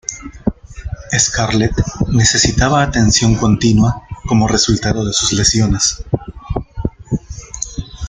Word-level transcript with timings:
Scarlett 1.15 1.73
necesitaba 2.07 2.81
atención 2.81 3.35
continua 3.35 4.01
como 4.27 4.47
resultado 4.47 5.05
de 5.05 5.13
sus 5.13 5.31
lesiones. 5.33 6.01